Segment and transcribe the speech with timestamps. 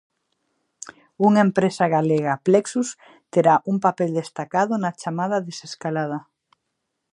[1.27, 2.87] Unha empresa galega, Plexus,
[3.33, 6.19] terá un papel destacado na chamada desescalada.